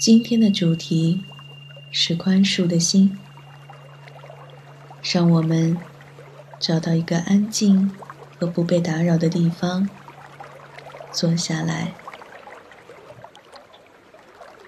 [0.00, 1.20] 今天的主题
[1.90, 3.18] 是宽恕的心。
[5.02, 5.76] 让我们
[6.58, 7.94] 找到一个安静
[8.38, 9.90] 和不被打扰的地方，
[11.12, 11.92] 坐下来，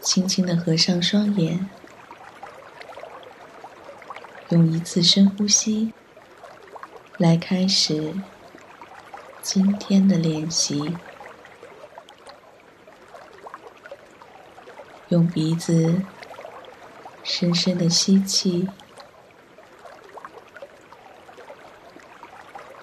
[0.02, 1.66] 轻轻的合上双眼，
[4.50, 5.94] 用一次深呼吸
[7.16, 8.12] 来开始
[9.40, 10.94] 今天的练习。
[15.12, 16.00] 用鼻子
[17.22, 18.66] 深深的吸气。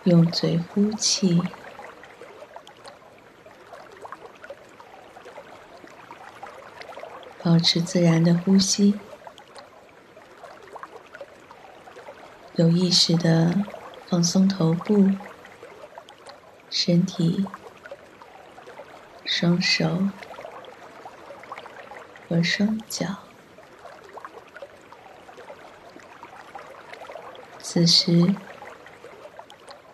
[0.04, 1.42] 用嘴呼气，
[7.44, 9.00] 保持自然的呼吸，
[12.54, 13.66] 有意识的
[14.08, 15.10] 放松头部、
[16.70, 17.48] 身体、
[19.26, 20.08] 双手
[22.30, 23.18] 和双脚。
[27.60, 28.36] 此时。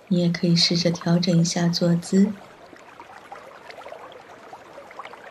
[0.07, 2.31] 你也可以试着调整一下坐姿，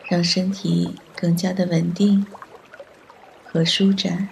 [0.03, 2.27] 让身体更加的稳定
[3.45, 4.27] 和舒展。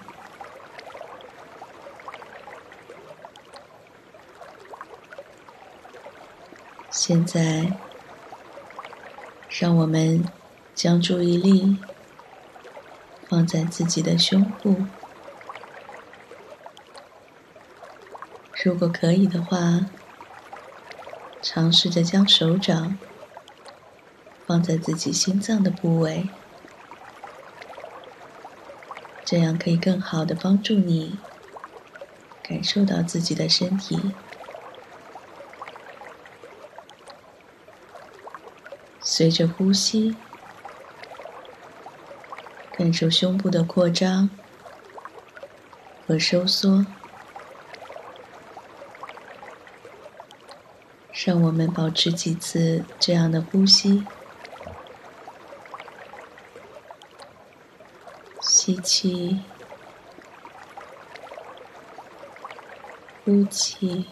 [6.92, 7.72] 现在，
[9.48, 10.26] 让我们
[10.76, 11.78] 将注意力
[13.34, 14.86] 放在自己的胸部，
[18.64, 19.88] 如果可以的话。
[21.42, 22.96] 尝试着将手掌
[24.46, 26.30] 放在自己心脏的部位，
[29.26, 31.18] 这样可以更好的帮助你
[32.44, 34.14] 感受到自己的身体。
[39.02, 40.16] 随着呼吸，
[42.78, 44.30] 感受胸部的扩张
[46.06, 46.86] 和收缩。
[51.26, 54.04] 让我们保持几次这样的呼吸：
[58.42, 59.40] 吸气，
[63.24, 64.08] 呼气。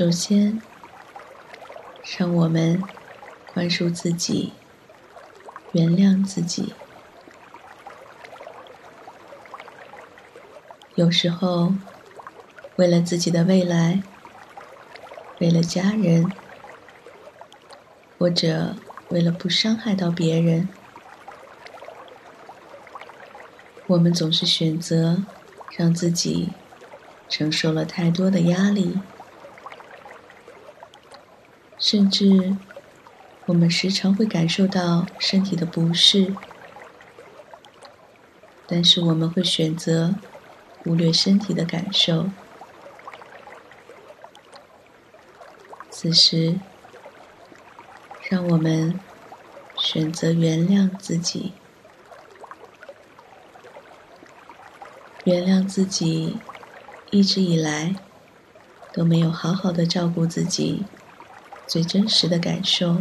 [0.00, 0.58] 首先，
[2.16, 2.82] 让我们
[3.52, 4.54] 宽恕自己，
[5.72, 6.72] 原谅自己。
[10.94, 11.74] 有时候，
[12.76, 14.02] 为了自己的未来，
[15.38, 16.32] 为了家人，
[18.18, 18.76] 或者
[19.10, 20.66] 为了不伤害到别人，
[23.86, 25.22] 我们总是选择
[25.76, 26.48] 让自己
[27.28, 28.98] 承受了太多的压力，
[31.80, 32.56] 甚至
[33.46, 36.32] 我们时常会感受到身体的不适，
[38.68, 40.14] 但是我们会选择。
[40.82, 42.30] 忽略身体的感受。
[45.90, 46.58] 此时，
[48.30, 48.98] 让我们
[49.76, 51.52] 选择原谅自己，
[55.24, 56.38] 原谅自己
[57.10, 57.94] 一直以来
[58.94, 60.84] 都没有好好的照顾自己
[61.70, 63.00] 最真实的感受，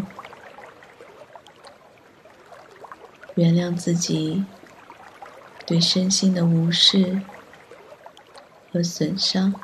[3.33, 4.45] 原谅自己
[5.65, 7.21] 对身心的无视。
[8.71, 9.55] 和损伤，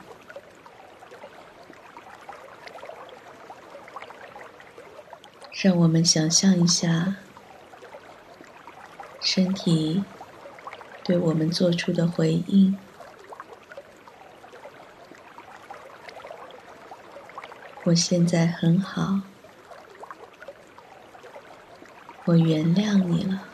[5.61, 7.17] 让我们想象一下，
[9.21, 10.03] 身体
[11.03, 12.75] 对我们做出的回应。
[17.85, 19.21] 我现在很好，
[22.23, 23.51] 我原谅你了。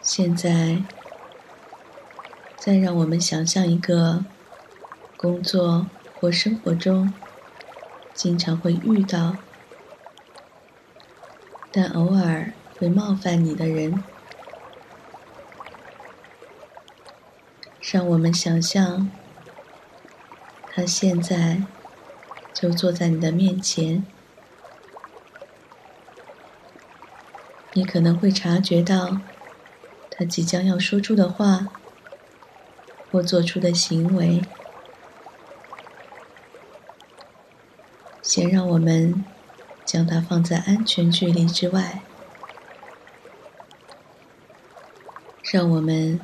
[0.00, 0.84] 现在，
[2.54, 4.26] 再让我们想象一个
[5.16, 7.12] 工作或生活中
[8.12, 9.42] 经常会遇到，
[11.76, 14.04] 但偶尔会冒犯你的人。
[17.80, 19.10] 让我们想象，
[20.68, 21.64] 他现在
[22.52, 24.06] 就坐在你的面前，
[27.72, 29.18] 你可能会察觉到。
[30.16, 31.66] 他即将要说出的话，
[33.10, 34.40] 或做出的行为，
[38.22, 39.24] 先让我们
[39.94, 42.02] 将它放在安全距离之外。
[45.52, 46.18] 让我们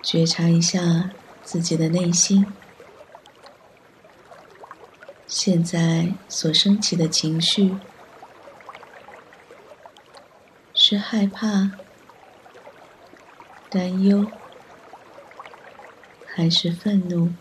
[0.00, 1.10] 觉察一下
[1.42, 2.46] 自己的内心，
[5.26, 7.76] 现在所升起的情绪
[10.72, 11.72] 是害怕、
[13.68, 14.30] 担忧，
[16.24, 17.32] 还是愤怒？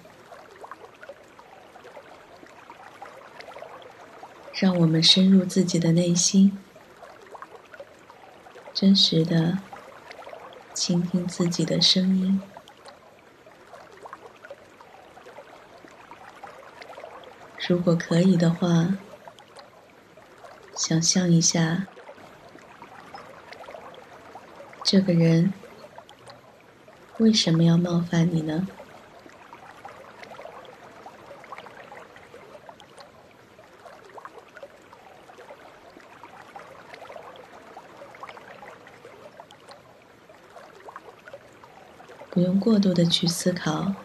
[4.60, 6.58] 让我们深入自己的内心，
[8.74, 9.60] 真实的。
[10.74, 12.40] 倾听自己的声音。
[17.68, 18.96] 如果可以的话，
[20.76, 21.88] 想象一下，
[24.84, 25.52] 这个人
[27.18, 28.68] 为什么要冒犯你呢？
[42.38, 43.96] 不用过度的去思考，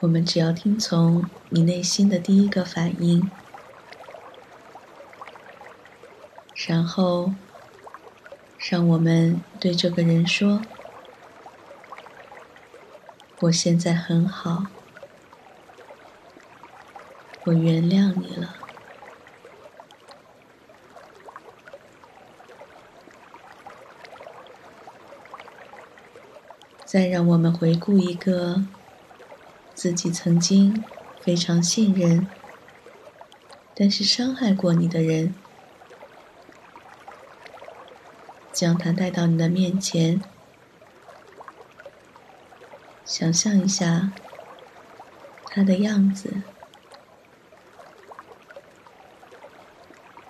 [0.00, 3.30] 我们只要听从你内心的第一个反应，
[6.66, 7.36] 然后
[8.58, 10.66] 让我们对这个人说
[13.38, 14.66] ：“我现在很好，
[17.44, 18.62] 我原谅你了。”
[26.94, 28.68] 再让我们回顾一个
[29.74, 30.84] 自己曾经
[31.18, 32.32] 非常信任，
[33.74, 35.34] 但是伤害过你的人，
[38.52, 40.22] 将他带到你的面前，
[43.04, 44.12] 想象一下
[45.46, 46.44] 他的样子，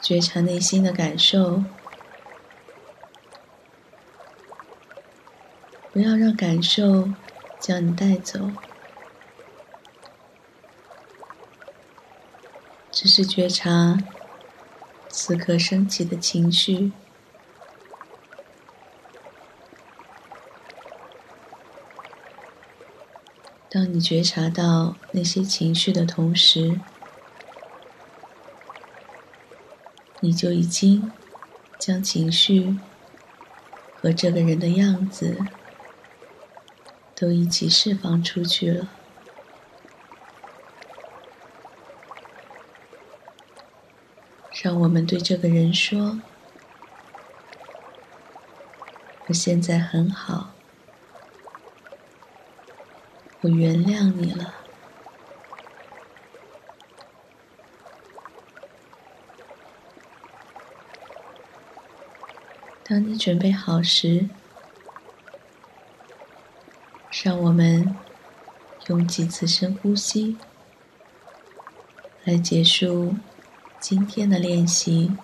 [0.01, 1.65] 觉察内心的感受。
[5.95, 7.09] 不要让感受
[7.61, 8.51] 将你带走，
[12.91, 13.97] 只是觉察
[15.09, 16.91] 此刻升起的情绪。
[23.71, 26.81] 当你觉察到那些情绪的同时，
[30.19, 31.13] 你就已经
[31.79, 32.77] 将情绪
[33.95, 35.39] 和这个人的样子。
[37.25, 38.91] 都一起释放出去了。
[44.63, 46.21] 让我们对这个人说
[49.25, 50.51] ：“我现在很好，
[53.41, 54.57] 我原谅你了。”
[62.85, 64.29] 当你准备好时。
[67.23, 67.97] 让我们
[68.89, 70.37] 用几次深呼吸
[72.25, 73.15] 来结束
[73.81, 75.17] 今天的练习。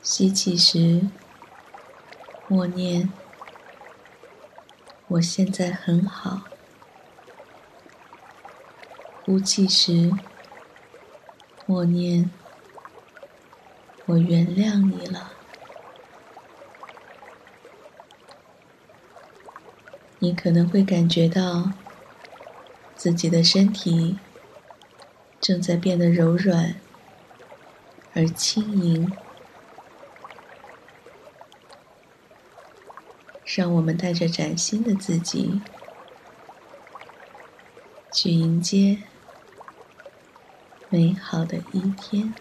[0.00, 1.02] 吸气时，
[2.46, 3.12] 默念
[5.08, 6.42] ：“我现在很好。”
[9.24, 10.12] 呼气时，
[11.66, 12.30] 默念
[14.06, 15.32] ：“我原谅你了。”
[20.22, 21.72] 你可能会感觉到
[22.94, 24.18] 自己的身体
[25.40, 26.74] 正在变得柔软
[28.12, 29.10] 而轻盈，
[33.46, 35.62] 让我们带着崭新的自己
[38.12, 38.98] 去迎接
[40.90, 42.34] 美好的一天。